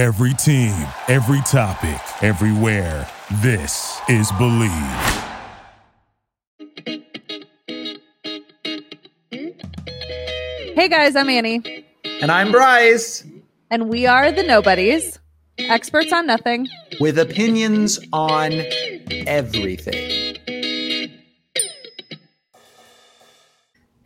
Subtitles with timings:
[0.00, 0.72] Every team,
[1.08, 3.06] every topic, everywhere.
[3.42, 5.26] This is Bleav.
[10.74, 11.84] Hey guys, I'm Annie,
[12.22, 13.24] And I'm Bryce
[13.70, 15.18] and we are the Nobodies,
[15.58, 16.68] experts on nothing.
[16.98, 18.52] with opinions on
[19.26, 20.19] everything.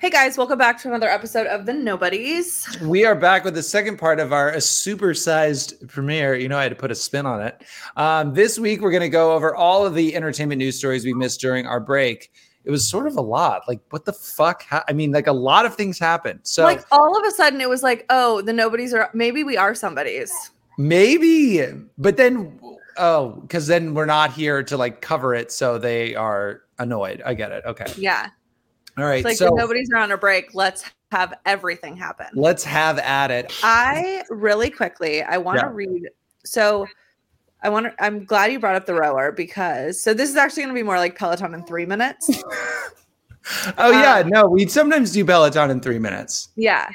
[0.05, 2.69] Hey guys, welcome back to another episode of the Nobodies.
[2.83, 6.35] We are back with the second part of our supersized premiere.
[6.35, 7.63] You know, I had to put a spin on it.
[7.97, 11.15] Um, this week, we're going to go over all of the entertainment news stories we
[11.15, 12.31] missed during our break.
[12.65, 13.63] It was sort of a lot.
[13.67, 14.65] Like, what the fuck?
[14.65, 16.41] Ha- I mean, like a lot of things happened.
[16.43, 19.57] So like all of a sudden it was like, oh, the Nobodies are maybe we
[19.57, 20.31] are somebodies.
[20.77, 21.67] maybe,
[21.97, 22.61] but then,
[22.99, 25.51] oh, because then we're not here to like cover it.
[25.51, 27.23] So they are annoyed.
[27.25, 27.65] I get it.
[27.65, 27.87] Okay.
[27.97, 28.29] Yeah.
[28.97, 29.17] All right.
[29.17, 30.55] It's like so nobody's on a break.
[30.55, 32.27] Let's have everything happen.
[32.35, 33.53] let's have at it.
[33.63, 35.73] I really quickly, I want to Yeah.
[35.73, 36.09] read.
[36.45, 36.87] So
[37.63, 40.65] I want to, I'm glad you brought up the rower because, so this is actually
[40.65, 42.31] going to be more like Peloton in three minutes.
[43.77, 46.49] Oh yeah, Um, no, we sometimes do Peloton in three minutes.
[46.57, 46.89] Yeah.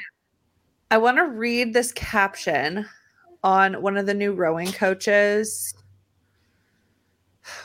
[0.90, 2.86] I want to read this caption
[3.44, 5.72] on one of the new rowing coaches.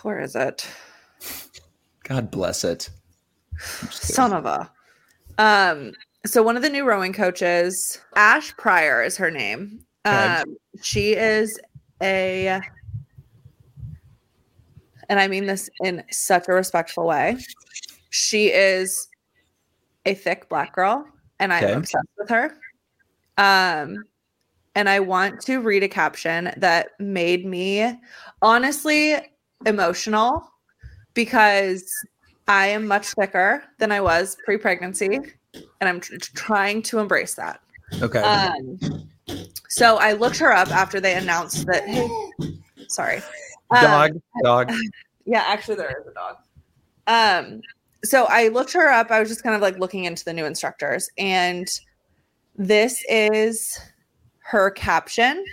[0.04, 0.68] Where is it?
[2.04, 2.92] God bless it.
[3.82, 4.16] I'm just kidding.
[4.16, 4.72] Son of a.
[5.38, 5.94] Um,
[6.26, 9.80] so one of the new rowing coaches, Ash Pryor is her name.
[10.06, 11.60] Um, she is
[12.02, 12.62] a
[15.10, 17.38] and I mean this in such a respectful way.
[18.10, 19.08] She is
[20.06, 21.06] a thick black girl,
[21.40, 21.74] and I'm Okay.
[21.74, 22.58] obsessed with her.
[23.38, 24.06] Um,
[24.76, 28.00] and I want to read a caption that made me
[28.42, 29.16] honestly
[29.66, 30.50] emotional
[31.14, 31.84] because
[32.48, 35.16] I am much thicker than I was pre-pregnancy,
[35.56, 37.60] and I'm tr- trying to embrace that.
[38.02, 38.20] Okay.
[38.20, 38.80] Um,
[39.70, 41.88] so I looked her up after they announced that.
[41.88, 42.08] Hey,
[42.88, 43.18] sorry,
[43.72, 44.72] Um, dog, dog.
[45.26, 46.38] yeah, actually, there is a dog.
[47.08, 47.62] Um,
[48.04, 49.10] so I looked her up.
[49.12, 51.68] I was just kind of like looking into the new instructors, and
[52.56, 53.80] this is
[54.40, 55.44] her caption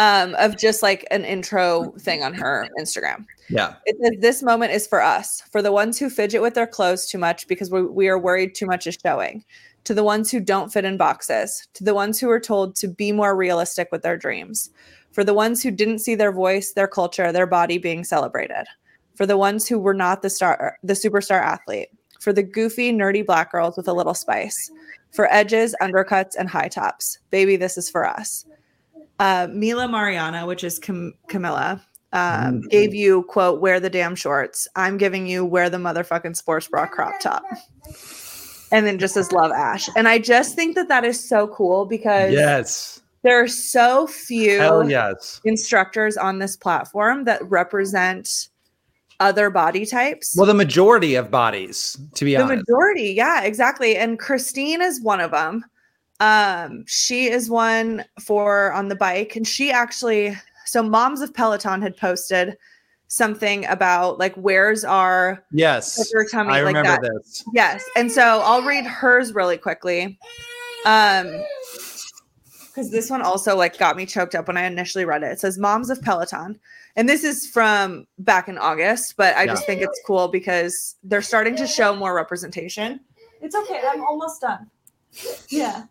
[0.00, 3.26] um, of just like an intro thing on her Instagram.
[3.50, 3.74] Yeah.
[3.84, 7.06] It says, This moment is for us, for the ones who fidget with their clothes
[7.06, 9.44] too much because we, we are worried too much is showing,
[9.84, 12.88] to the ones who don't fit in boxes, to the ones who were told to
[12.88, 14.70] be more realistic with their dreams,
[15.12, 18.64] for the ones who didn't see their voice, their culture, their body being celebrated,
[19.16, 21.90] for the ones who were not the star, the superstar athlete,
[22.20, 24.70] for the goofy, nerdy black girls with a little spice,
[25.10, 27.18] for edges, undercuts, and high tops.
[27.30, 28.46] Baby, this is for us.
[29.20, 31.80] Uh, Mila Mariana, which is Cam- Camilla,
[32.14, 34.66] um, gave you quote wear the damn shorts.
[34.76, 37.44] I'm giving you wear the motherfucking sports bra crop top.
[38.72, 39.88] And then just says love Ash.
[39.94, 43.00] And I just think that that is so cool because Yes.
[43.22, 45.40] there are so few Hell yes.
[45.44, 48.48] instructors on this platform that represent
[49.20, 50.34] other body types.
[50.34, 52.64] Well, the majority of bodies, to be the honest.
[52.66, 53.96] The majority, yeah, exactly.
[53.96, 55.64] And Christine is one of them.
[56.20, 60.36] Um, she is one for on the bike, and she actually
[60.66, 62.56] so moms of Peloton had posted
[63.08, 65.96] something about like where's our yes.
[65.96, 67.12] thicker tummy I like remember that.
[67.24, 67.44] this.
[67.52, 67.84] Yes.
[67.96, 70.18] And so I'll read hers really quickly.
[70.86, 71.44] Um
[72.68, 75.32] because this one also like got me choked up when I initially read it.
[75.32, 76.58] It says Moms of Peloton.
[76.94, 81.20] And this is from back in August, but I just think it's cool because they're
[81.20, 83.00] starting to show more representation.
[83.40, 83.80] It's okay.
[83.84, 84.70] I'm almost done.
[85.48, 85.84] Yeah.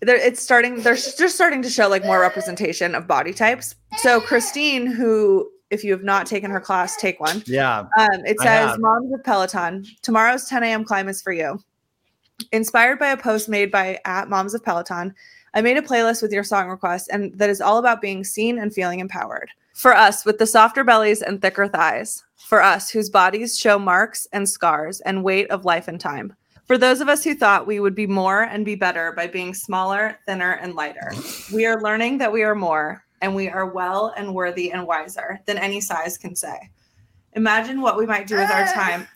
[0.00, 3.74] They're, it's starting they're just starting to show like more representation of body types.
[3.98, 7.42] So Christine, who if you have not taken her class, take one.
[7.46, 7.80] Yeah.
[7.98, 8.78] Um, it says.
[8.78, 10.84] Moms of Peloton, tomorrow's 10 a.m.
[10.84, 11.58] climb is for you.
[12.52, 15.14] Inspired by a post made by at Moms of Peloton,
[15.54, 18.58] I made a playlist with your song requests, and that is all about being seen
[18.58, 19.50] and feeling empowered.
[19.72, 22.22] For us, with the softer bellies and thicker thighs.
[22.36, 26.36] For us, whose bodies show marks and scars and weight of life and time.
[26.66, 29.54] For those of us who thought we would be more and be better by being
[29.54, 31.12] smaller, thinner, and lighter,
[31.54, 35.40] we are learning that we are more, and we are well and worthy and wiser
[35.46, 36.70] than any size can say.
[37.34, 38.72] Imagine what we might do with our ah.
[38.72, 39.08] time.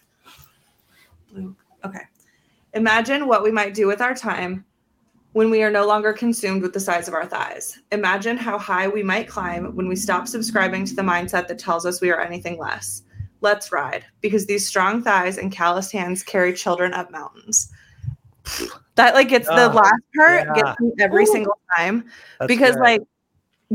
[1.33, 2.03] Luke, Okay.
[2.75, 4.65] Imagine what we might do with our time
[5.33, 7.79] when we are no longer consumed with the size of our thighs.
[7.91, 11.85] Imagine how high we might climb when we stop subscribing to the mindset that tells
[11.85, 13.03] us we are anything less.
[13.41, 17.71] Let's ride because these strong thighs and calloused hands carry children up mountains.
[18.97, 20.53] That like gets the last part yeah.
[20.55, 21.27] gets me every Ooh.
[21.33, 22.05] single time
[22.39, 22.83] That's because good.
[22.83, 23.03] like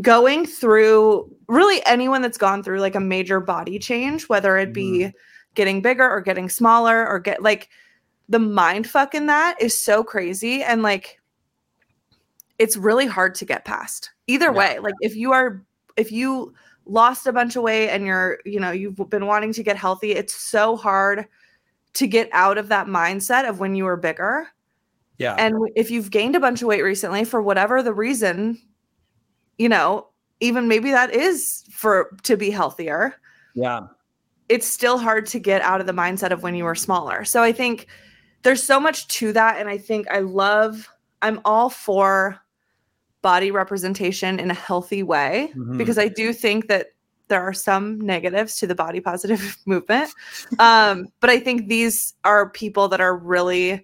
[0.01, 4.99] going through really anyone that's gone through like a major body change whether it be
[4.99, 5.17] Mm-hmm.
[5.55, 7.69] getting bigger or getting smaller or get like
[8.27, 11.19] the mind fuck in that is so crazy and like
[12.57, 14.11] it's really hard to get past.
[14.27, 14.51] Either Yeah.
[14.51, 15.61] way, like if you are
[15.97, 16.53] if you
[16.85, 20.11] lost a bunch of weight and you're, you know, you've been wanting to get healthy,
[20.11, 21.25] it's so hard
[21.93, 24.47] to get out of that mindset of when you were bigger.
[25.17, 25.35] Yeah.
[25.35, 28.61] And if you've gained a bunch of weight recently for whatever the reason,
[29.57, 30.07] you know,
[30.41, 33.15] even maybe that is for to be healthier,
[33.53, 33.87] yeah.
[34.49, 37.23] it's still hard to get out of the mindset of when you were smaller.
[37.23, 37.87] So I think
[38.43, 40.89] there's so much to that and I think I love
[41.21, 42.39] I'm all for
[43.25, 45.79] body representation in a healthy way Mhm.
[45.79, 46.87] because I do think that
[47.27, 50.11] there are some negatives to the body positive movement.
[50.59, 53.83] Um, but I think these are people that are really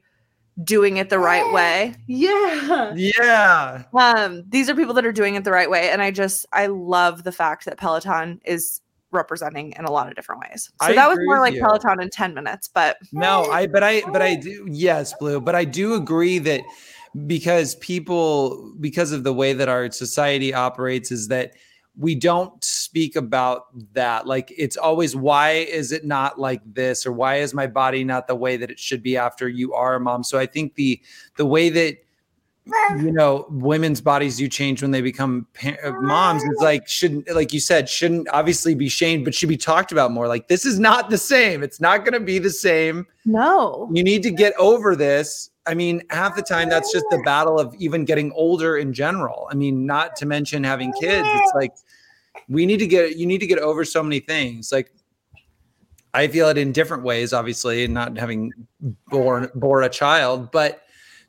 [0.63, 1.95] doing it the right way.
[2.05, 2.93] Yeah.
[2.95, 3.83] Yeah.
[3.97, 5.89] Um, these are people that are doing it the right way.
[5.89, 8.79] And I just I love the fact that Peloton is
[9.13, 10.69] representing in a lot of different ways.
[10.83, 11.61] So I that was more like you.
[11.61, 15.55] Peloton in 10 minutes, but No, I but I but I do yes, Blue, but
[15.55, 16.61] I do agree that
[17.27, 21.53] because people because of the way that our society operates is that
[21.97, 24.25] we don't speak about that.
[24.25, 27.05] Like it's always why is it not like this?
[27.05, 29.95] or why is my body not the way that it should be after you are
[29.95, 30.23] a mom?
[30.23, 31.01] So i think the
[31.35, 31.97] the way that
[32.65, 37.27] you know women's bodies do change when they become pa- uh, moms it's like shouldn't
[37.33, 40.65] like you said shouldn't obviously be shamed but should be talked about more like this
[40.65, 43.89] is not the same it's not going to be the same no.
[43.93, 45.49] you need to get over this.
[45.67, 49.47] I mean, half the time that's just the battle of even getting older in general.
[49.51, 51.27] I mean, not to mention having kids.
[51.31, 51.73] It's like
[52.47, 54.71] we need to get you need to get over so many things.
[54.71, 54.91] Like
[56.13, 58.51] I feel it in different ways, obviously, and not having
[59.09, 60.81] born bore a child, but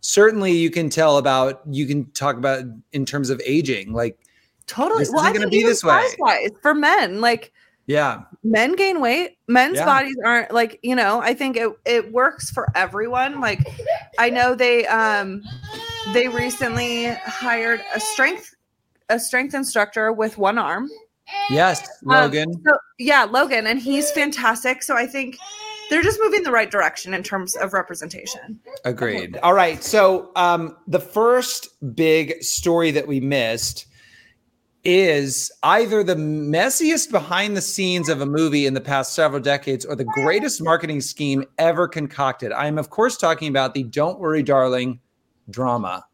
[0.02, 3.92] certainly you can tell about you can talk about in terms of aging.
[3.94, 4.18] Like,
[4.66, 5.00] Totally.
[5.00, 5.92] This well, isn't gonna be this way.
[5.92, 7.52] size-wise, for men, like
[7.86, 9.84] yeah, men gain weight men's Yeah.
[9.86, 13.58] bodies aren't like you know i think it, it works for everyone like
[14.20, 15.42] i know they um
[16.14, 18.54] they recently hired a strength
[19.08, 20.88] a strength instructor with one arm
[21.50, 22.52] yes, Um, Logan.
[22.64, 25.36] so, yeah logan and he's fantastic so i think
[25.92, 29.38] they're just moving the right direction in terms of representation Agreed.
[29.42, 29.84] All right.
[29.84, 33.86] So um, the first big story that we missed
[34.84, 39.84] is either the messiest behind the scenes of a movie in the past several decades
[39.84, 42.52] or the greatest marketing scheme ever concocted.
[42.52, 44.98] I am, of course, talking about the Don't Worry, Darling
[45.50, 46.06] drama.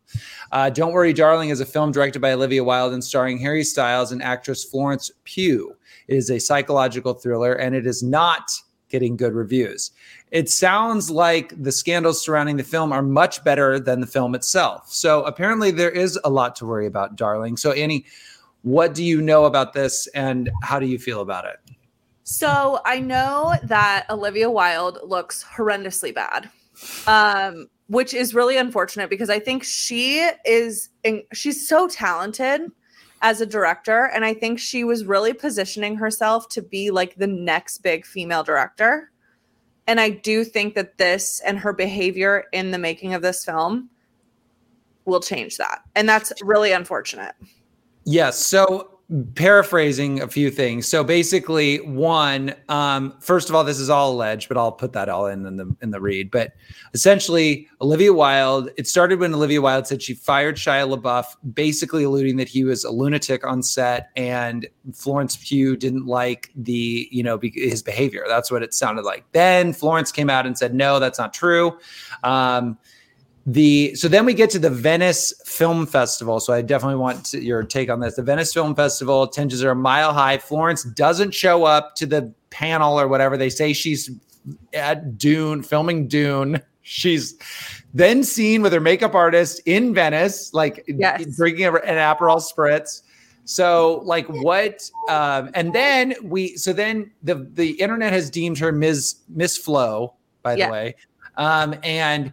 [0.51, 4.11] Uh, Don't Worry, Darling is a film directed by Olivia Wilde and starring Harry Styles
[4.11, 5.75] and actress Florence Pugh.
[6.09, 8.51] It is a psychological thriller and it is not
[8.89, 9.91] getting good reviews.
[10.31, 14.93] It sounds like the scandals surrounding the film are much better than the film itself.
[14.93, 17.57] So apparently there is a lot to worry about, darling.
[17.57, 18.05] So Annie,
[18.63, 21.59] what do you know about this and how do you feel about it?
[22.25, 26.51] So I know that Olivia Wilde looks horrendously bad,
[27.07, 32.71] um, which is really unfortunate because I think she is in, she's so talented
[33.23, 37.27] as a director, and I think she was really positioning herself to be like the
[37.27, 39.11] next big female director.
[39.87, 43.89] And I do think that this and her behavior in the making of this film
[45.05, 47.35] will change that, and that's really unfortunate.
[48.05, 48.39] Yes.
[48.39, 48.98] So
[49.35, 50.87] paraphrasing a few things.
[50.87, 55.09] So basically, one, um, first of all, this is all alleged, but I'll put that
[55.09, 56.31] all in in the in the read.
[56.31, 56.53] But
[56.93, 58.71] essentially, Olivia Wilde.
[58.77, 61.25] It started when Olivia Wilde said she fired Shia LaBeouf,
[61.55, 67.09] basically alluding that he was a lunatic on set, and Florence Pugh didn't like the
[67.11, 68.25] you know his behavior.
[68.29, 69.25] That's what it sounded like.
[69.33, 71.79] Then Florence came out and said, no, that's not true.
[72.25, 72.77] Um,
[73.49, 76.39] the so then we get to the Venice Film Festival.
[76.39, 78.15] So I definitely want to, your take on this.
[78.17, 80.37] The Venice Film Festival tensions are a mile high.
[80.37, 83.39] Florence doesn't show up to the panel or whatever.
[83.39, 84.11] They say she's
[84.75, 86.61] at Dune filming Dune.
[86.91, 87.35] She's
[87.93, 91.37] then seen with her makeup artist in Venice, like Yes.
[91.37, 93.03] drinking an Aperol spritz.
[93.45, 94.91] So like what?
[95.11, 99.17] Um, and then we so then the the internet has deemed her Ms.
[99.29, 100.71] Miss Flo, by the Yeah.
[100.71, 100.95] way,
[101.37, 102.33] um, and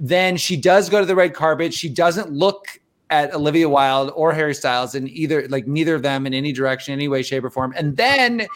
[0.00, 1.72] then she does go to the red carpet.
[1.74, 2.66] She doesn't look
[3.10, 6.92] at Olivia Wilde or Harry Styles in either, like neither of them in any direction,
[6.92, 7.74] any way, shape, or form.
[7.76, 8.46] And then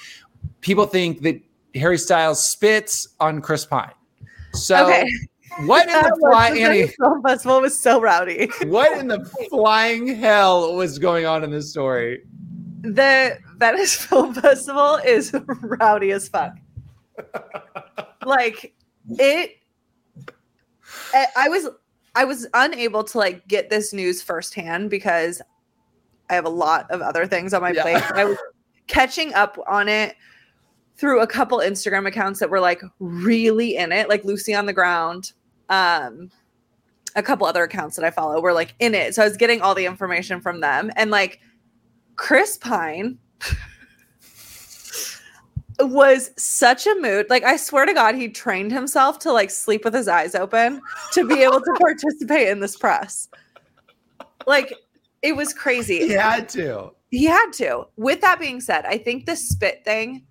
[0.62, 1.40] people think that
[1.74, 3.92] Harry Styles spits on Chris Pine.
[4.54, 5.04] So Okay.
[5.66, 6.78] what in the fly, The Annie?
[6.82, 8.48] Venice Film Festival was so rowdy.
[8.66, 12.22] What in the flying hell was going on in this story?
[12.82, 16.54] the Venice Film Festival is rowdy as fuck.
[18.24, 18.74] like
[19.18, 19.56] it
[21.36, 21.68] I- was
[22.16, 25.42] I was unable to like get this news firsthand because
[26.30, 27.82] I have a lot of other things on my Yeah.
[27.82, 28.02] plate.
[28.12, 28.38] I was
[28.86, 30.14] catching up on it
[30.96, 34.72] through a couple Instagram accounts that were like really in it, like Lucy on the
[34.72, 35.32] ground.
[35.68, 36.30] Um
[37.16, 39.14] a couple other accounts that I follow were like in it.
[39.14, 40.90] So I was getting all the information from them.
[40.96, 41.40] And like
[42.16, 43.18] Chris Pine
[45.80, 47.26] was such a mood.
[47.30, 50.80] Like I swear to God, he trained himself to like sleep with his eyes open
[51.12, 53.28] to be able to participate in this press.
[54.46, 54.74] Like
[55.22, 56.06] it was crazy.
[56.06, 56.92] He had to.
[57.10, 57.86] He had to.
[57.96, 60.24] With that being said, I think the spit thing,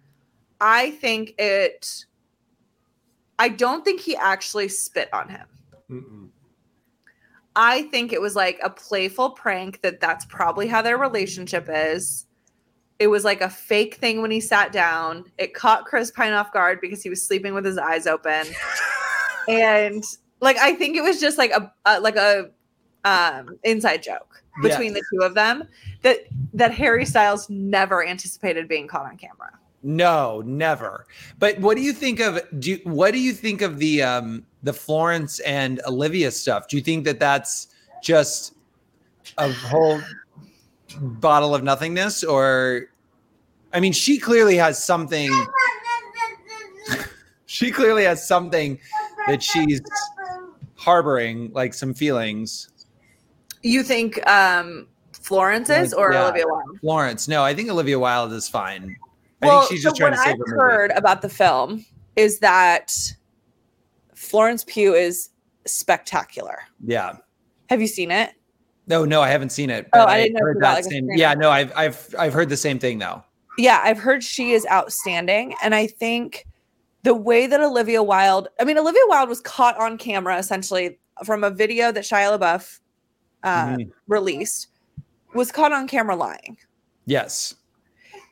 [0.62, 2.05] I think it
[3.39, 5.47] I don't think he actually spit on him.
[5.89, 6.29] Mm-mm.
[7.55, 12.25] I think it was like a playful prank that that's probably how their relationship is.
[13.03, 15.25] It was like a fake thing when he sat down.
[15.38, 18.45] It caught Chris Pine off guard because he was sleeping with his eyes open.
[19.50, 20.01] and
[20.39, 22.50] like I think it was just like a, a like a
[23.03, 25.01] um inside joke between Yes.
[25.12, 25.67] the two of them
[26.03, 26.19] that
[26.53, 29.51] that Harry Styles never anticipated being caught on camera.
[29.83, 31.05] No, never.
[31.39, 34.45] But what do you think of do you, what do you think of the um
[34.63, 36.69] the Florence and Olivia stuff?
[36.69, 37.67] Do you think that that's
[38.01, 38.53] just
[39.38, 40.00] a whole
[41.01, 42.88] bottle of nothingness or
[43.74, 45.32] I mean she clearly has something
[47.46, 48.80] she clearly has something
[49.27, 49.82] that she's
[50.75, 52.70] harboring like some feelings.
[53.62, 56.24] You think um Florence is or Yeah.
[56.24, 56.80] Olivia Wilde?
[56.82, 58.96] Florence, no, I think Olivia Wilde is fine.
[59.42, 60.74] I Well, think she's just so trying what to save I've her movie.
[60.74, 62.94] heard about the film is that
[64.13, 65.30] Florence Pugh is
[65.65, 66.60] spectacular.
[66.86, 67.18] Yeah.
[67.70, 68.32] Have you seen it?
[68.88, 69.86] No, no, I haven't seen it.
[69.94, 71.08] Oh, but I didn't know heard you that like, same.
[71.15, 73.24] Yeah, no, I've I've I've heard the same thing though.
[73.57, 75.55] Yeah, I've heard she is outstanding.
[75.63, 76.45] And I think
[77.03, 81.43] the way that Olivia Wilde, I mean, Olivia Wilde was caught on camera essentially from
[81.43, 82.79] a video that Shia LaBeouf
[83.43, 83.91] uh, Mhm.
[84.07, 84.67] released,
[85.36, 86.57] was caught on camera lying.
[87.05, 87.55] Yes.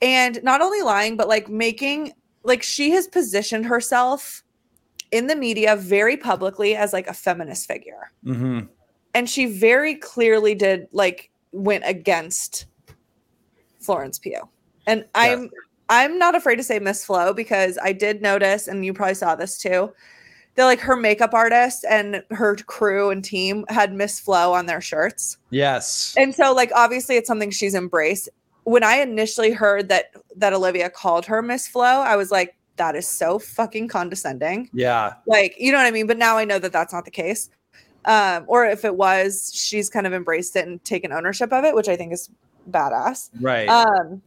[0.01, 2.13] And not only lying, but like making,
[2.43, 4.41] like, she has positioned herself
[5.11, 8.11] in the media very publicly as like a feminist figure.
[8.23, 8.61] hmm
[9.13, 12.65] and she very clearly did like went against
[13.81, 14.47] Florence Pugh.
[14.87, 15.49] And I'm
[15.89, 19.35] I'm not afraid to say Miss Flo because I did notice, and you probably saw
[19.35, 19.91] this too,
[20.55, 24.81] that like her makeup artist and her crew and team had Miss Flo on their
[24.81, 25.37] shirts.
[25.49, 26.13] Yes.
[26.17, 28.29] And so like obviously it's something she's embraced.
[28.63, 32.95] When I initially heard that that Olivia called her Miss Flo, I was like, that
[32.95, 35.13] is so fucking condescending Yeah.
[35.27, 37.49] like you know what i mean but now i know that that's not the case
[38.05, 41.75] um or if it was she's kind of embraced it and taken ownership of it
[41.75, 42.29] which i think is
[42.71, 43.67] badass Right.
[43.67, 44.21] um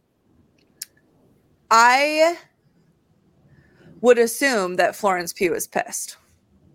[1.71, 2.37] i
[4.01, 6.17] would assume that florence pugh is pissed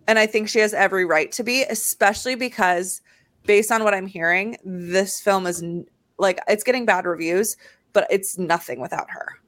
[0.07, 3.01] and i think she has every right to be especially because
[3.45, 5.63] based on what i'm hearing this film is
[6.17, 7.57] like it's getting bad reviews
[7.93, 9.41] but it's nothing without her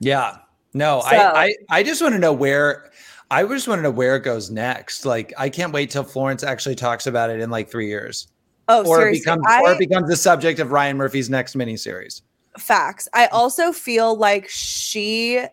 [0.00, 0.38] yeah.
[0.74, 2.90] No, So- I, I I just want to know where
[3.30, 5.04] I just want to know where it goes next.
[5.04, 8.28] Like I can't wait till Florence actually talks about it in like three years.
[8.68, 11.56] oh or it seriously becomes I, or it becomes the subject of Ryan Murphy's next
[11.56, 12.22] miniseries.
[12.56, 13.08] Facts.
[13.12, 15.44] I also feel like she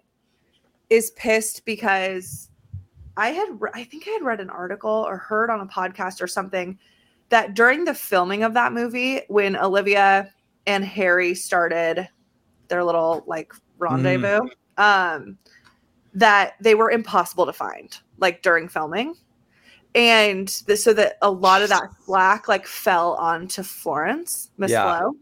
[0.89, 2.49] is pissed because
[3.17, 6.21] I had re- I think I had read an article or heard on a podcast
[6.21, 6.77] or something
[7.29, 10.31] that during the filming of that movie when Olivia
[10.67, 12.07] and Harry started
[12.67, 14.41] their little like rendezvous
[14.77, 15.37] um
[16.13, 19.15] that they were impossible to find like during filming
[19.95, 24.99] and the, so that a lot of that slack like fell onto Florence Miss Yeah.
[24.99, 25.15] Flo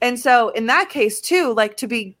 [0.00, 2.16] and so in that case too, like to be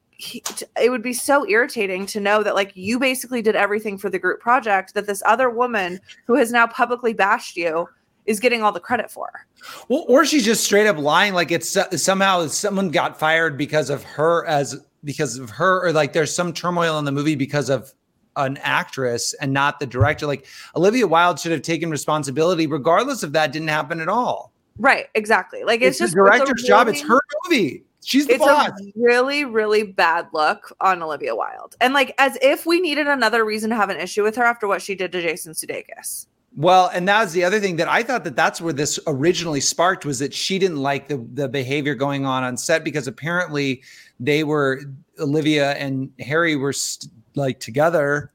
[0.80, 4.18] it would be so irritating to know that like you basically did everything for the
[4.18, 7.86] group project that this other woman who has now publicly bashed you
[8.24, 9.46] is getting all the credit for.
[9.88, 13.90] Well, or she's just straight up lying, like it's so- somehow someone got fired because
[13.90, 17.70] of her as because of her, or like there's some turmoil in the movie because
[17.70, 17.92] of
[18.36, 20.26] an actress and not the director.
[20.26, 24.52] Like Olivia Wilde should have taken responsibility, regardless if that didn't happen at all.
[24.78, 25.64] Right, exactly.
[25.64, 26.88] Like It's, it's, just the it's director's job.
[26.88, 27.82] It's her movie.
[28.04, 28.68] She's the It's boss.
[28.68, 33.44] a really, really bad look on Olivia Wilde, and like as if we needed another
[33.44, 36.26] reason to have an issue with her after what she did to Jason Sudeikis.
[36.56, 39.60] Well, and that was the other thing that I thought that that's where this originally
[39.60, 43.82] sparked was that she didn't like the the behavior going on on set because apparently
[44.20, 44.82] they were
[45.18, 48.30] Olivia and Harry were st- like together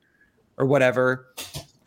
[0.57, 1.27] or whatever.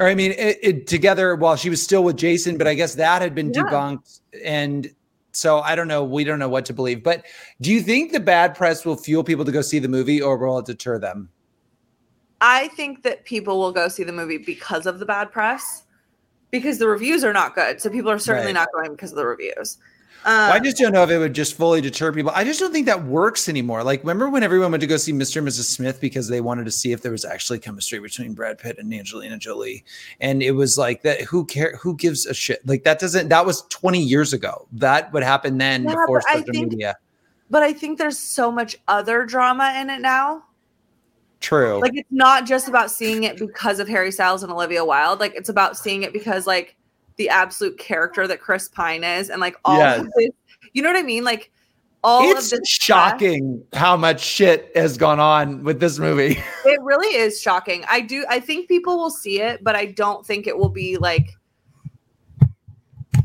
[0.00, 2.94] Or I mean, it, it together while she was still with Jason, but I guess
[2.96, 3.62] that had been Yeah.
[3.62, 4.90] debunked and
[5.32, 6.04] so I don't know.
[6.04, 7.02] We don't know what to believe.
[7.02, 7.24] But
[7.60, 10.36] do you think the bad press will fuel people to go see the movie or
[10.36, 11.28] will it deter them?
[12.40, 15.84] I think that people will go see the movie because of the bad press,
[16.50, 17.80] because the reviews are not good.
[17.80, 18.60] So people are certainly Right.
[18.60, 19.78] not going because of the reviews.
[20.25, 22.33] Well, I uh, just don't know if it would just fully deter people.
[22.35, 23.85] I just don't think that works anymore.
[23.85, 25.37] Like, remember when everyone went to go see Mr.
[25.37, 25.64] and Mrs.
[25.64, 28.93] Smith because they wanted to see if there was actually chemistry between Brad Pitt and
[28.93, 29.85] Angelina Jolie,
[30.21, 31.21] and it was like that.
[31.23, 31.76] Who care?
[31.83, 32.66] Who gives a shit?
[32.66, 33.28] Like that doesn't.
[33.28, 34.66] That was twenty years ago.
[34.73, 36.97] That would happen then Yeah, before social think- media.
[37.50, 40.45] but I think there's so much other drama in it now.
[41.40, 41.78] True.
[41.83, 45.21] Like it's not just about seeing it because of Harry Styles and Olivia Wilde.
[45.21, 46.75] Like it's about seeing it because like
[47.16, 50.00] the absolute character that Chris Pine is, and like all Yes.
[50.00, 50.30] of this,
[50.73, 51.25] you know what I mean?
[51.25, 51.50] Like
[52.02, 56.38] all it's of this shocking how much shit has gone on with this movie.
[56.66, 57.85] It really is shocking.
[57.88, 58.25] I do.
[58.28, 61.30] I think people will see it, but I don't think it will be like.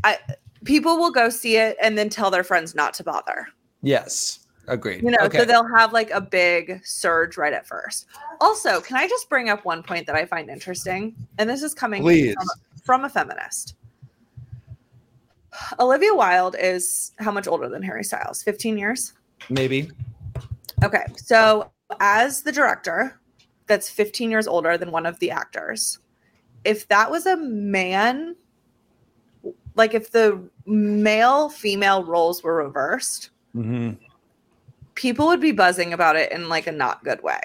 [0.03, 0.17] I
[0.65, 3.47] people will go see it and then tell their friends not to bother.
[3.81, 5.03] yes, agreed.
[5.03, 5.39] You know, okay.
[5.39, 8.05] so they'll have like a big surge right at first.
[8.39, 11.15] Also, can I just bring up one point that I find interesting?
[11.37, 12.33] And this is coming Please.
[12.35, 12.47] from,
[12.83, 13.75] from a feminist.
[15.79, 18.43] Olivia Wilde is how much older than Harry Styles?
[18.43, 19.13] 15 years?
[19.49, 19.89] Maybe.
[20.83, 21.05] Okay.
[21.17, 23.19] So, as the director,
[23.67, 25.99] that's 15 years older than one of the actors,
[26.65, 28.35] if that was a man,
[29.75, 33.97] like if the male female roles were reversed, Mhm.
[34.95, 37.39] people would be buzzing about it in like a not good way.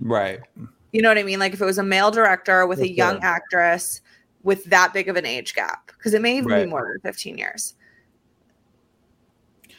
[0.00, 0.40] Right.
[0.92, 1.38] You know what I mean?
[1.38, 3.24] Like if it was a male director with For a young sure.
[3.24, 4.00] actress
[4.42, 6.64] with that big of an age gap, because it may even Right.
[6.64, 7.74] be more than 15 years.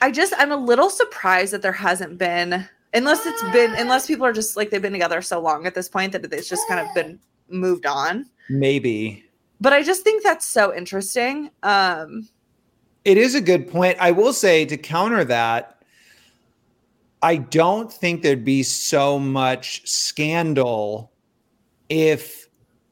[0.02, 4.26] I just, I'm a little surprised that there hasn't been, unless it's been, unless people
[4.26, 6.80] are just like they've been together so long at this point that it's just kind
[6.80, 8.26] of been moved on.
[8.50, 9.24] Maybe.
[9.62, 11.50] But I just think that's so interesting.
[11.64, 12.28] Um,
[13.06, 13.98] It is a good point.
[14.00, 15.82] I will say to counter that,
[17.22, 21.14] I don't think there'd be so much scandal
[21.88, 22.50] if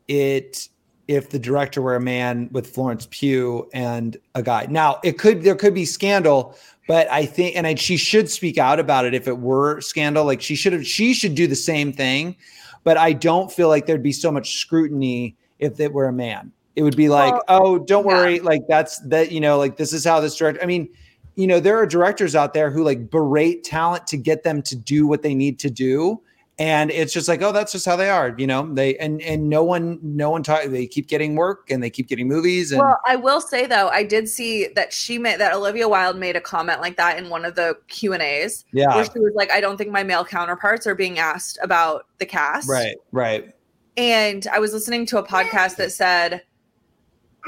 [0.07, 0.69] it
[1.11, 4.65] if the director were a man with Florence Pugh and a guy.
[4.69, 6.55] Now, it could there could be scandal,
[6.87, 10.23] but I think and I, she should speak out about it if it were scandal.
[10.23, 12.37] Like she should have she should do the same thing,
[12.85, 16.53] but I don't feel like there'd be so much scrutiny if it were a man.
[16.77, 18.13] It would be like, Well, oh, don't yeah.
[18.13, 20.63] worry, like that's that you know, like this is how this director.
[20.63, 20.87] I mean,
[21.35, 24.77] you know, there are directors out there who like berate talent to get them to
[24.77, 26.21] do what they need to do.
[26.61, 28.71] And it's just like, oh, that's just how they are, you know.
[28.71, 30.63] They and and no one, no one talk.
[30.65, 32.71] They keep getting work and they keep getting movies.
[32.71, 36.17] And well, I will say though, I did see that she made that Olivia Wilde
[36.17, 38.63] made a comment like that in one of the Q and A's.
[38.73, 42.05] yeah, where she was like, I don't think my male counterparts are being asked about
[42.19, 42.69] the cast.
[42.69, 43.55] right, right,
[43.97, 46.43] And I was listening to a podcast that said,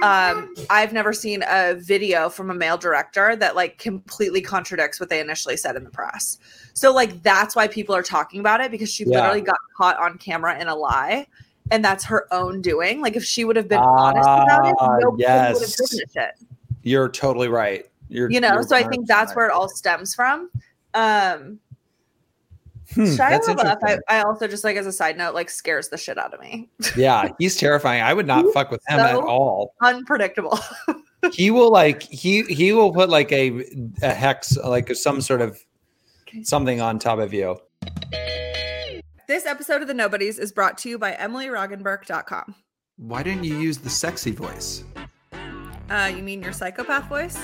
[0.02, 5.10] um, I've never seen a video from a male director that like completely contradicts what
[5.10, 6.40] they initially said in the press.
[6.74, 9.18] So like that's why people are talking about it because she Yeah.
[9.20, 11.28] literally got caught on camera in a lie.
[11.72, 13.02] And that's her own doing.
[13.02, 16.00] Like if she would have been honest about it, Ah, nobody would have yes.
[16.14, 16.32] given
[16.82, 17.86] You're totally right.
[18.10, 20.52] You're, you know you're so i think that's 100% where it all stems from
[20.94, 21.60] um
[22.94, 23.98] Hmm, Shia that's LaBeouf, I.
[24.10, 26.70] I also just like as a side note like scares the shit out of me
[26.98, 28.02] yeah, he's terrifying.
[28.04, 29.74] I would not He's fuck with him at all.
[29.82, 30.60] unpredictable
[31.34, 33.64] He will like he he will put like a
[34.02, 35.58] a hex like some sort of
[36.28, 36.44] Okay.
[36.44, 37.60] something on top of you.
[39.28, 42.56] this episode of the nobodies is brought to you by emilyroggenburk.com
[42.98, 44.84] Why didn't you use the sexy voice?
[45.90, 47.38] uh you mean your psychopath voice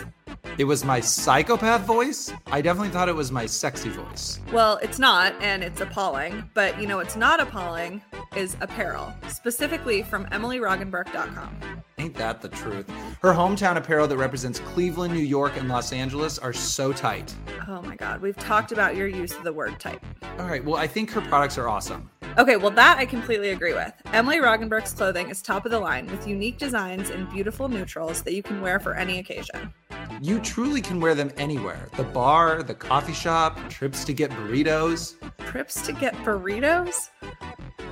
[0.57, 2.31] It was my psychopath voice.
[2.47, 4.39] I definitely thought it was my sexy voice.
[4.51, 8.01] well it's not and it's appalling but you know what's not appalling
[8.35, 12.89] is apparel specifically from emilyroggenburk.com Ain't that the truth?
[13.21, 17.35] Her hometown apparel that represents Cleveland, New York, and Los Angeles are so tight.
[17.67, 20.01] oh my god we've talked about your use of the word tight.
[20.39, 22.09] All right, well, I think her products are awesome.
[22.37, 23.91] Okay, well, that I completely agree with.
[24.13, 28.33] Emily Roggenburk's clothing is top of the line with unique designs and beautiful neutrals that
[28.33, 29.73] you can wear for any occasion.
[30.21, 35.15] You truly can wear them anywhere the bar, the coffee shop, trips to get burritos.
[35.47, 37.09] Trips to get burritos?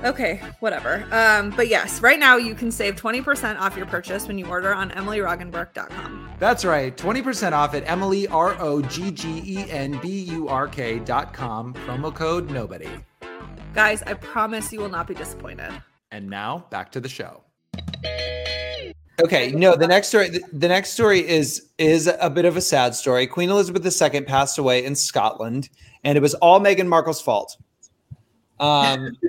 [0.04, 1.04] Okay, whatever.
[1.10, 4.72] Um, but yes, right now you can save 20% off your purchase when you order
[4.72, 6.30] on emilyroggenburk.com.
[6.38, 10.68] That's right, 20% off at Emily, R O G G E N B U R
[10.68, 12.88] K dot com, promo code nobody.
[13.74, 15.72] Guys, I promise you will not be disappointed.
[16.12, 17.42] And now back to the show.
[19.20, 22.60] Okay, no, the next story the, the next story is is a bit of a
[22.60, 23.26] sad story.
[23.26, 25.70] Queen Elizabeth II passed away in Scotland,
[26.04, 27.56] and it was all Meghan Markle's fault.
[28.60, 29.16] Um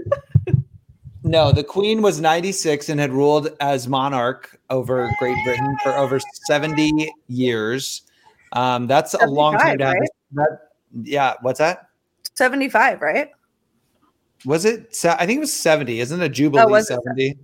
[1.24, 6.20] No, the Queen was 96 and had ruled as monarch over Great Britain for over
[6.48, 8.04] 70 years.
[8.54, 9.94] Um, that's a long time to have.
[9.94, 10.70] 75, That,
[11.04, 11.90] yeah, what's that?
[12.36, 13.32] 75, right?
[14.46, 14.98] Was it?
[15.04, 16.00] I think it was 70.
[16.00, 17.38] Isn't it a Jubilee it 70?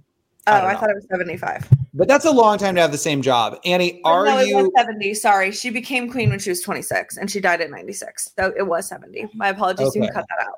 [0.48, 1.68] Oh, I I, thought it was 75.
[1.94, 3.60] But that's a long time to have the same job.
[3.66, 5.14] Annie, are no, it you was 70.
[5.16, 5.52] Sorry.
[5.52, 8.32] She became queen when she was 26 and she died at 96.
[8.38, 9.30] So it was 70.
[9.34, 9.94] My apologies.
[9.96, 10.54] You can cut that out.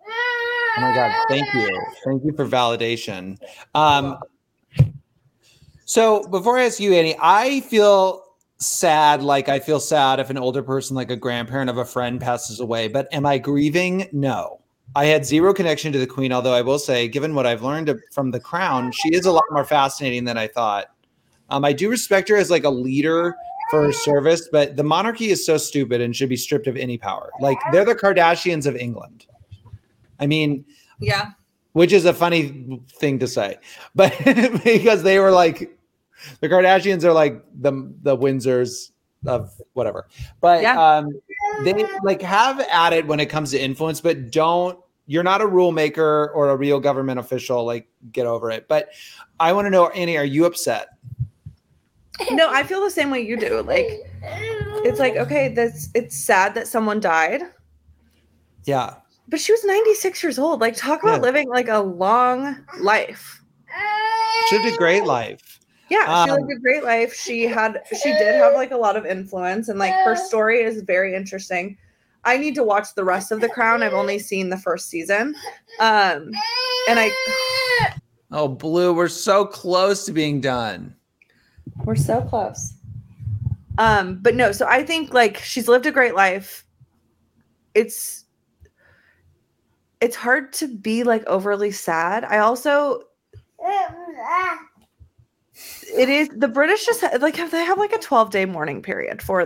[0.77, 1.81] Oh my god, thank you.
[2.05, 3.37] Thank you for validation.
[3.73, 4.17] Um
[5.85, 8.23] so before I ask you, Annie, I feel
[8.57, 12.19] sad like I feel sad if an older person like a grandparent of a friend
[12.19, 14.07] passes away, but am I grieving?
[14.11, 14.61] No.
[14.95, 17.93] I had zero connection to the queen, although I will say, given what I've learned
[18.11, 20.87] from the crown, she is a lot more fascinating than I thought.
[21.49, 23.35] Um, I do respect her as like a leader
[23.69, 26.97] for her service, but the monarchy is so stupid and should be stripped of any
[26.97, 27.31] power.
[27.39, 29.27] Like they're the Kardashians of England.
[30.19, 30.65] I mean,
[30.99, 31.31] Yeah.
[31.73, 33.57] which is a funny thing to say,
[33.95, 34.13] but
[34.63, 35.77] because they were like
[36.39, 37.71] the Kardashians are like the
[38.03, 38.91] the Windsors
[39.25, 40.07] of whatever,
[40.41, 40.97] but Yeah.
[40.97, 41.19] um,
[41.63, 44.79] they like have at it when it comes to influence, but don't.
[45.09, 47.63] You're not a rule maker or a real government official.
[47.63, 48.67] Like, get over it.
[48.67, 48.89] But
[49.39, 50.89] I want to know, Annie, are you upset?
[52.31, 53.61] No, I feel the same way you do.
[53.61, 53.87] Like,
[54.83, 57.41] it's like, okay, that's it's sad that someone died,
[58.65, 58.95] Yeah,
[59.27, 60.61] but she was 96 years old.
[60.61, 61.21] Like, talk about Yeah.
[61.21, 63.41] living like a long life.
[64.49, 65.59] she lived a great life.
[65.89, 67.13] Yeah, she Um, lived a great life.
[67.13, 70.81] She had she did have like a lot of influence and like her story is
[70.81, 71.77] very interesting.
[72.25, 73.83] I need to watch the rest of The Crown.
[73.83, 75.33] I've only seen the first season.
[75.79, 76.31] Um
[76.89, 77.09] and I
[78.31, 80.93] Oh, Blue, we're so close to being done.
[81.85, 82.73] we're so close.
[83.77, 86.65] Um but no, so I think like she's lived a great life.
[87.75, 88.25] It's
[90.01, 92.23] it's hard to be like overly sad.
[92.23, 93.03] I also
[95.97, 98.81] it is the British just ha- like have they have like a 12 day mourning
[98.81, 99.41] period for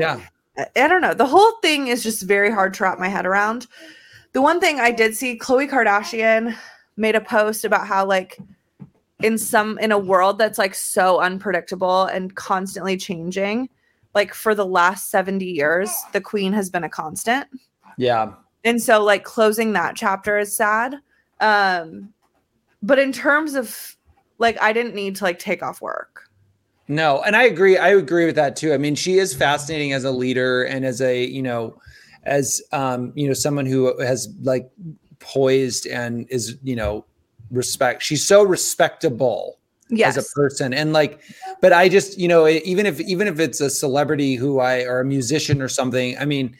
[0.00, 0.20] Yeah,
[0.58, 1.14] I I don't know.
[1.14, 3.66] The whole thing is just very hard to wrap my head around.
[4.32, 6.54] The one thing I did see, Khloe Kardashian
[6.96, 8.38] made a post about how like
[9.22, 13.68] in some in a world that's like so unpredictable and constantly changing,
[14.14, 17.48] like for the last 70 years, the queen has been a constant.
[17.96, 18.32] yeah.
[18.64, 20.96] And so like closing that chapter is sad.
[21.40, 22.12] Um
[22.82, 23.96] but in terms of
[24.38, 26.28] like I didn't need to like take off work.
[26.88, 27.76] No, and I agree.
[27.76, 28.72] I agree with that too.
[28.72, 31.78] I mean, she is fascinating as a leader and as a, you know,
[32.24, 34.70] as um, you know, someone who has like
[35.18, 37.04] poised and is, you know,
[37.50, 38.02] respect.
[38.02, 39.58] She's so respectable
[39.90, 40.16] Yes.
[40.16, 40.72] as a person.
[40.72, 41.20] And like,
[41.60, 45.00] but I just, you know, even if even if it's a celebrity who I or
[45.00, 46.56] a musician or something, I mean,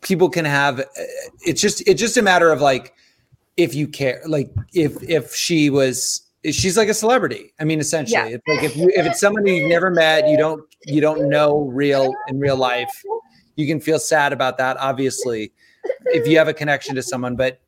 [0.00, 0.84] people can have uh,
[1.44, 2.94] it's just it's just a matter of like
[3.56, 8.18] if you care like if if she was she's like a celebrity i mean essentially
[8.30, 8.36] Yeah.
[8.36, 11.62] it's like if you if it's someone you've never met you don't you don't know
[11.68, 13.02] real in real life
[13.56, 15.52] you can feel sad about that obviously
[16.06, 17.60] if you have a connection to someone but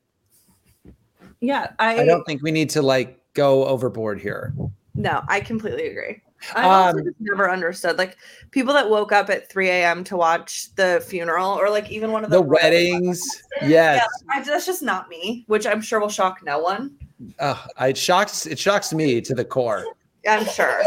[1.40, 4.54] yeah, i, i don't think we need to like go overboard here
[4.94, 6.22] No, I completely agree.
[6.54, 8.16] I also Um, just never understood like
[8.50, 10.04] people that woke up at 3 a.m.
[10.04, 13.22] to watch the funeral or like even one of the, the weddings
[13.62, 16.96] yes I, that's just not me, which I'm sure will shock no one.
[17.38, 19.84] Ugh, it shocks it shocks me to the core
[20.28, 20.82] I'm sure.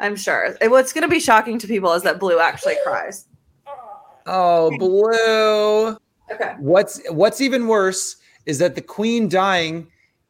[0.00, 0.56] I'm sure.
[0.62, 3.26] What's going to be shocking to people is that Blue actually cries.
[4.26, 5.96] oh blue
[6.32, 6.54] Okay.
[6.58, 9.86] What's what's even worse is that the queen dying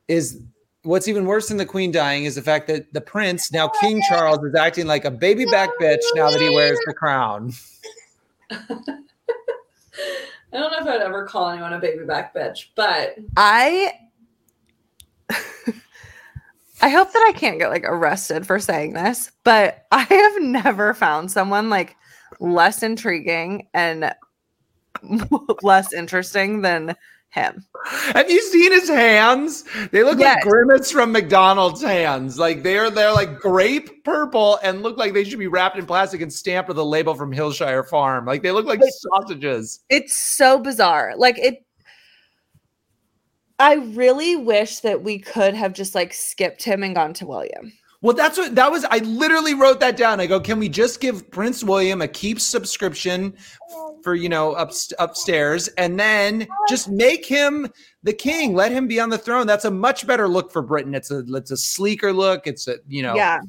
[0.08, 0.40] is
[0.84, 3.80] what's even worse than the queen dying is the fact that the prince, now oh,
[3.80, 7.52] King Charles, is acting like a baby back bitch now that he wears the crown.
[8.50, 8.56] I
[10.52, 13.92] don't know if I'd ever call anyone a baby back bitch, but I
[16.80, 20.94] I hope that I can't get like arrested for saying this, but I have never
[20.94, 21.96] found someone like
[22.38, 24.14] less intriguing and
[25.62, 26.94] less interesting than
[27.34, 27.64] him.
[28.14, 29.64] Have you seen his hands?
[29.90, 30.36] They look Yes.
[30.36, 32.38] like grimace from McDonald's hands.
[32.38, 36.20] Like they're they're like grape purple and look like they should be wrapped in plastic
[36.20, 38.24] and stamped with a label from Hillshire Farm.
[38.24, 39.80] Like they look like sausages.
[39.90, 41.14] It's so bizarre.
[41.16, 41.64] Like it
[43.58, 47.72] I really wish that we could have just like skipped him and gone to William.
[48.00, 48.84] Well, that's what that was.
[48.84, 50.20] I literally wrote that down.
[50.20, 53.34] I go, can we just give Prince William a keep subscription
[54.04, 57.66] for you know up upstairs, and then just make him
[58.02, 58.54] the king?
[58.54, 59.46] Let him be on the throne.
[59.46, 60.94] That's a much better look for Britain.
[60.94, 62.46] It's a it's a sleeker look.
[62.46, 63.40] It's a you know Yeah.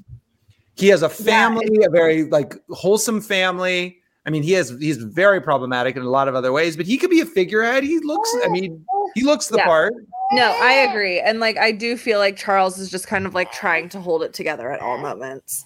[0.75, 3.99] he has a family, a very like wholesome family.
[4.25, 6.97] I mean, he has he's very problematic in a lot of other ways, but he
[6.97, 7.83] could be a figurehead.
[7.83, 8.33] He looks.
[8.43, 9.65] I mean, he looks the Yeah.
[9.65, 9.93] part.
[10.31, 11.19] No, I agree.
[11.19, 14.23] And like I do feel like Charles is just kind of like trying to hold
[14.23, 15.65] it together at all moments.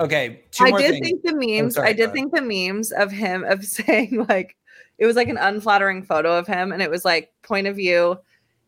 [0.00, 1.06] Okay, two I did things.
[1.06, 2.14] think the oh, memes, sorry, I go did ahead.
[2.14, 4.56] think the memes of him of saying like
[4.98, 8.18] it was like an unflattering photo of him and it was like point of view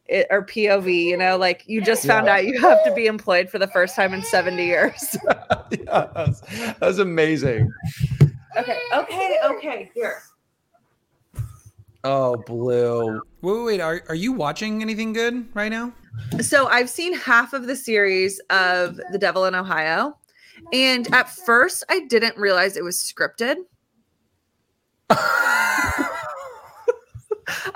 [0.09, 2.35] it, or POV, you know, like you just found Yeah.
[2.35, 5.17] out you have to be employed for the first time in 70 years.
[5.27, 7.73] yeah, that was, amazing.
[8.57, 9.91] okay, okay, okay.
[9.95, 10.23] Here.
[12.05, 13.21] Oh, blue.
[13.43, 13.81] Wait, wait, wait.
[13.81, 15.93] Are, are you watching anything good right now?
[16.41, 20.17] So I've seen half of the series of The Devil in Ohio.
[20.73, 23.57] And at first, I didn't realize it was scripted.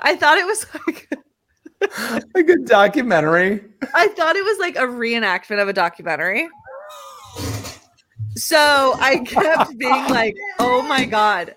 [0.01, 1.09] I thought it was like
[2.35, 3.63] a good documentary.
[3.93, 6.49] I thought it was like a reenactment of a documentary.
[8.35, 11.55] So I kept being like, "Oh my god,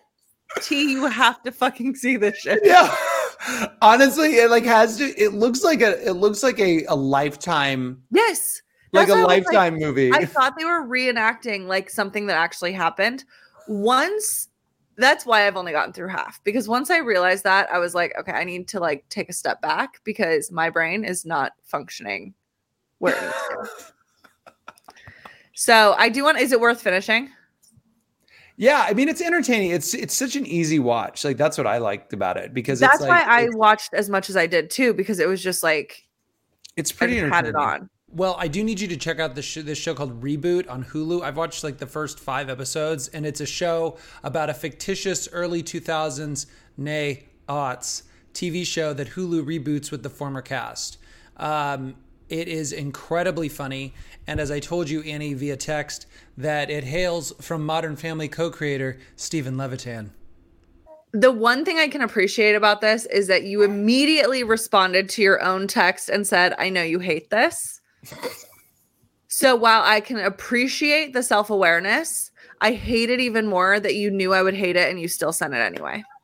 [0.60, 2.94] T, you have to fucking see this shit." Yeah.
[3.82, 8.02] Honestly, it like has to it looks like a it looks like a, a lifetime
[8.10, 8.62] Yes,
[8.94, 10.12] like That's a I was like- lifetime movie.
[10.12, 13.24] I thought they were reenacting like something that actually happened.
[13.68, 14.48] Once
[14.96, 18.14] that's why I've only gotten through half because once I realized that, I was like,
[18.18, 22.32] okay, I need to like take a step back because my brain is not functioning
[22.98, 23.68] where it needs to.
[25.54, 26.38] So I do want.
[26.38, 27.30] Is it worth finishing?
[28.56, 29.70] yeah, I mean it's entertaining.
[29.70, 31.24] It's it's such an easy watch.
[31.24, 34.08] Like that's what I liked about it because That's it's like, why I watched as
[34.08, 36.06] much as I did too because it was just like
[36.76, 37.88] it's I pretty just had it on.
[38.14, 41.22] Well, I do need you to check out this, this show called Reboot on Hulu.
[41.22, 45.64] I've watched like the first five episodes, and it's a show about a fictitious early
[45.64, 46.46] 2000s,
[46.76, 50.98] nay, aughts TV show that Hulu reboots with the former cast.
[51.38, 51.96] Um,
[52.28, 53.94] it is incredibly funny.
[54.28, 56.06] And as I told you, Annie, via text,
[56.38, 60.12] that it hails from Modern Family co creator Steven Levitan.
[61.12, 65.42] The one thing I can appreciate about this is that you immediately responded to your
[65.42, 67.80] own text and said, I know you hate this.
[69.28, 74.10] So while I can appreciate the self awareness, I hate it even more that you
[74.10, 76.02] knew I would hate it and you still sent it anyway.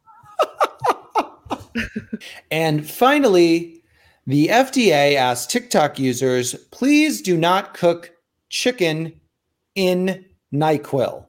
[2.50, 3.82] And finally,
[4.26, 8.12] the FDA asked TikTok users, please do not cook
[8.48, 9.12] chicken
[9.74, 11.26] in NyQuil.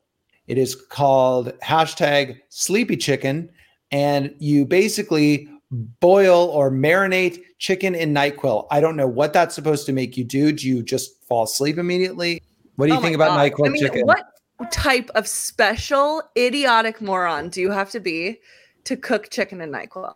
[0.47, 3.49] It is called hashtag sleepy chicken.
[3.91, 8.67] And you basically boil or marinate chicken in NyQuil.
[8.71, 10.51] I don't know what that's supposed to make you do.
[10.51, 12.41] Do you just fall asleep immediately?
[12.75, 13.51] What do you Oh think about God.
[13.51, 14.05] NyQuil I mean, chicken?
[14.05, 14.25] What
[14.71, 18.39] type of special idiotic moron do you have to be
[18.83, 20.13] to cook chicken in NyQuil?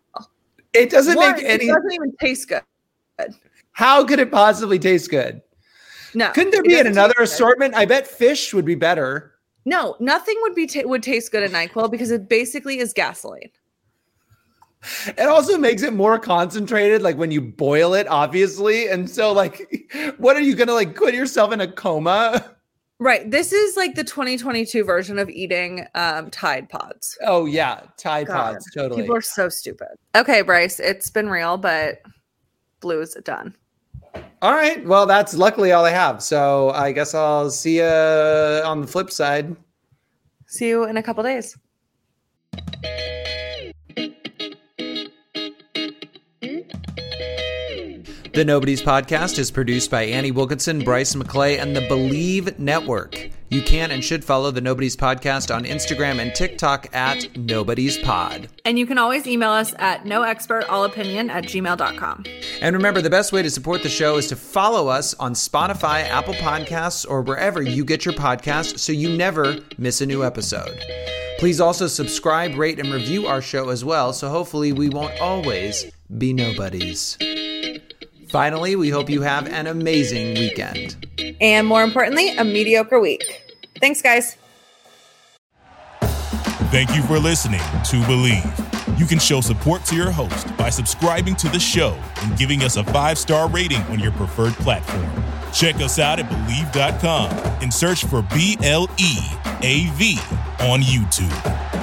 [0.74, 1.66] It doesn't One, make any.
[1.66, 2.62] It doesn't even taste good.
[3.72, 5.42] How could it possibly taste good?
[6.14, 6.32] No.
[6.32, 7.24] Couldn't there be another taste good.
[7.24, 7.76] assortment?
[7.76, 9.34] I bet fish would be better.
[9.66, 13.50] No, nothing would be ta- would taste good in Nyquil because it basically is gasoline.
[15.08, 18.88] It also makes it more concentrated, like when you boil it, obviously.
[18.90, 19.62] And so, like,
[20.18, 22.56] what are you gonna like put yourself in a coma?
[22.98, 23.30] Right.
[23.30, 27.18] This is like the 2022 version of eating um, Tide Pods.
[27.24, 29.02] Oh yeah, Tide God, Pods, totally.
[29.02, 29.90] People are so stupid.
[30.16, 32.00] Okay, Bryce, it's been real, but
[32.80, 33.54] blue is done.
[34.42, 36.24] all right, well, that's luckily all I have.
[36.24, 39.56] So I guess I'll see you on the flip side.
[40.48, 41.58] See you in a couple days.
[48.36, 53.30] The Nobody's Podcast is produced by Annie Wilkinson, Bryce McLeay, and the Bleav Network.
[53.50, 58.50] You can and should follow the Nobody's Podcast on Instagram and TikTok at Nobody's Pod.
[58.66, 62.26] And you can always email us at noexpertallopinion at gmail.com.
[62.60, 66.04] And remember, the best way to support the show is to follow us on Spotify,
[66.04, 70.78] Apple Podcasts, or wherever you get your podcasts so you never miss a new episode.
[71.40, 75.86] Please also subscribe, rate, and review our show as well, so hopefully we won't always
[76.18, 77.18] be nobodies.
[78.36, 81.08] Finally, we hope you have an amazing weekend.
[81.40, 83.56] And more importantly, a mediocre week.
[83.80, 84.36] Thanks, guys.
[86.70, 89.00] Thank you for listening to Bleav.
[89.00, 92.76] You can show support to your host by subscribing to the show and giving us
[92.76, 95.10] a five star rating on your preferred platform.
[95.54, 99.16] Check us out at Bleav.com and search for B L E
[99.62, 100.20] A V
[100.60, 101.75] on YouTube.